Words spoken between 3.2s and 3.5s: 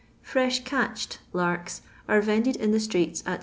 at 6d.